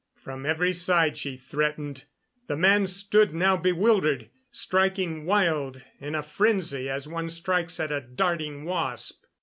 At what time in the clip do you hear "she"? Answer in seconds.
1.15-1.37